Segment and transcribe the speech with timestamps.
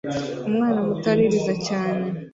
[0.47, 2.05] Umwana muto aririza cyane